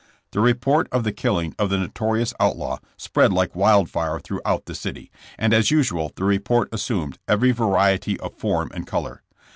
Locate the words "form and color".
8.33-9.21